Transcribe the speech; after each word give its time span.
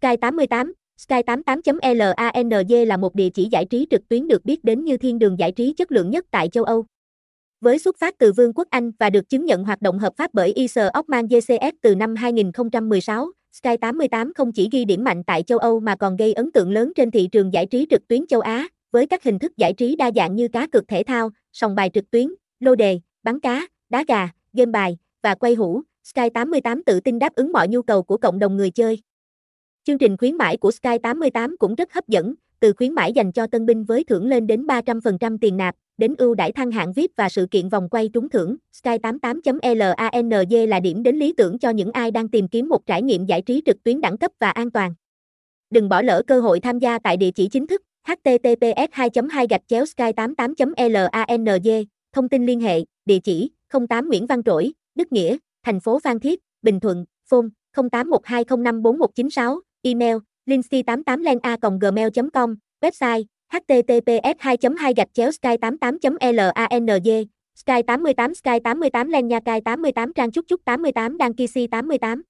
Sky 0.00 0.16
88, 0.20 0.72
Sky 0.96 1.14
88.lanz 1.14 2.86
là 2.86 2.96
một 2.96 3.14
địa 3.14 3.28
chỉ 3.30 3.48
giải 3.50 3.64
trí 3.64 3.86
trực 3.90 4.08
tuyến 4.08 4.28
được 4.28 4.44
biết 4.44 4.64
đến 4.64 4.84
như 4.84 4.96
thiên 4.96 5.18
đường 5.18 5.38
giải 5.38 5.52
trí 5.52 5.72
chất 5.72 5.92
lượng 5.92 6.10
nhất 6.10 6.24
tại 6.30 6.48
châu 6.48 6.64
Âu. 6.64 6.84
Với 7.60 7.78
xuất 7.78 7.98
phát 7.98 8.14
từ 8.18 8.32
Vương 8.32 8.52
quốc 8.52 8.68
Anh 8.70 8.90
và 8.98 9.10
được 9.10 9.28
chứng 9.28 9.44
nhận 9.44 9.64
hoạt 9.64 9.82
động 9.82 9.98
hợp 9.98 10.12
pháp 10.16 10.30
bởi 10.34 10.52
Isle 10.52 10.90
Ockman 10.98 11.26
GCS 11.26 11.74
từ 11.82 11.94
năm 11.94 12.14
2016, 12.16 13.28
Sky 13.52 13.76
88 13.80 14.32
không 14.34 14.52
chỉ 14.52 14.68
ghi 14.72 14.84
điểm 14.84 15.04
mạnh 15.04 15.24
tại 15.24 15.42
châu 15.42 15.58
Âu 15.58 15.80
mà 15.80 15.96
còn 15.96 16.16
gây 16.16 16.32
ấn 16.32 16.52
tượng 16.52 16.72
lớn 16.72 16.92
trên 16.96 17.10
thị 17.10 17.28
trường 17.32 17.52
giải 17.52 17.66
trí 17.66 17.86
trực 17.90 18.08
tuyến 18.08 18.26
châu 18.26 18.40
Á, 18.40 18.68
với 18.92 19.06
các 19.06 19.22
hình 19.22 19.38
thức 19.38 19.56
giải 19.56 19.72
trí 19.72 19.96
đa 19.96 20.10
dạng 20.16 20.36
như 20.36 20.48
cá 20.48 20.66
cược 20.66 20.88
thể 20.88 21.02
thao, 21.06 21.30
sòng 21.52 21.74
bài 21.74 21.90
trực 21.94 22.10
tuyến, 22.10 22.26
lô 22.60 22.74
đề, 22.74 23.00
bắn 23.22 23.40
cá, 23.40 23.66
đá 23.88 24.04
gà, 24.08 24.28
game 24.52 24.70
bài 24.70 24.98
và 25.22 25.34
quay 25.34 25.54
hũ. 25.54 25.82
Sky 26.04 26.30
88 26.34 26.84
tự 26.84 27.00
tin 27.00 27.18
đáp 27.18 27.34
ứng 27.34 27.52
mọi 27.52 27.68
nhu 27.68 27.82
cầu 27.82 28.02
của 28.02 28.16
cộng 28.16 28.38
đồng 28.38 28.56
người 28.56 28.70
chơi. 28.70 28.98
Chương 29.86 29.98
trình 29.98 30.16
khuyến 30.16 30.36
mãi 30.36 30.56
của 30.56 30.70
Sky 30.70 30.98
88 31.02 31.56
cũng 31.58 31.74
rất 31.74 31.92
hấp 31.92 32.08
dẫn, 32.08 32.34
từ 32.60 32.72
khuyến 32.72 32.92
mãi 32.94 33.12
dành 33.12 33.32
cho 33.32 33.46
tân 33.46 33.66
binh 33.66 33.84
với 33.84 34.04
thưởng 34.04 34.26
lên 34.26 34.46
đến 34.46 34.66
300% 34.66 35.38
tiền 35.40 35.56
nạp, 35.56 35.76
đến 35.98 36.14
ưu 36.18 36.34
đãi 36.34 36.52
thăng 36.52 36.70
hạng 36.70 36.92
VIP 36.92 37.10
và 37.16 37.28
sự 37.28 37.46
kiện 37.50 37.68
vòng 37.68 37.88
quay 37.88 38.08
trúng 38.08 38.28
thưởng. 38.28 38.56
Sky 38.72 38.90
88.lanz 38.90 40.66
là 40.66 40.80
điểm 40.80 41.02
đến 41.02 41.16
lý 41.16 41.32
tưởng 41.36 41.58
cho 41.58 41.70
những 41.70 41.92
ai 41.92 42.10
đang 42.10 42.28
tìm 42.28 42.48
kiếm 42.48 42.68
một 42.68 42.86
trải 42.86 43.02
nghiệm 43.02 43.26
giải 43.26 43.42
trí 43.42 43.62
trực 43.66 43.82
tuyến 43.82 44.00
đẳng 44.00 44.18
cấp 44.18 44.30
và 44.40 44.50
an 44.50 44.70
toàn. 44.70 44.94
Đừng 45.70 45.88
bỏ 45.88 46.02
lỡ 46.02 46.22
cơ 46.26 46.40
hội 46.40 46.60
tham 46.60 46.78
gia 46.78 46.98
tại 46.98 47.16
địa 47.16 47.30
chỉ 47.30 47.48
chính 47.48 47.66
thức 47.66 47.82
https 48.08 48.90
2 48.92 49.10
2 49.30 49.46
gạch 49.46 49.62
chéo 49.66 49.86
sky 49.86 50.12
88 50.16 50.54
lanz 50.54 51.84
thông 52.12 52.28
tin 52.28 52.46
liên 52.46 52.60
hệ 52.60 52.84
địa 53.06 53.18
chỉ 53.18 53.50
08 53.88 54.08
Nguyễn 54.08 54.26
Văn 54.26 54.42
Trỗi 54.42 54.72
Đức 54.94 55.12
Nghĩa 55.12 55.36
thành 55.62 55.80
phố 55.80 55.98
Phan 55.98 56.20
Thiết 56.20 56.40
Bình 56.62 56.80
Thuận 56.80 57.04
phone 57.30 57.46
0812054196 57.76 59.60
email 59.84 60.18
lindsay 60.46 60.82
88 60.82 61.22
lena 61.22 61.56
gmail 61.80 62.10
com, 62.34 62.54
website 62.82 63.24
https 63.52 64.36
2 64.40 64.56
2 64.76 64.92
gạch 64.96 65.08
chéo 65.14 65.30
sky 65.30 65.56
88 65.56 66.32
lang 66.32 67.24
sky 67.54 67.82
88 67.86 68.34
sky 68.34 68.58
88 68.64 69.08
len 69.08 69.28
nha 69.28 69.40
cai 69.40 69.60
88 69.60 70.12
trang 70.14 70.30
chúc 70.30 70.44
chúc 70.48 70.60
88 70.64 71.18
đăng 71.18 71.34
kisi 71.34 71.66
88 71.66 72.22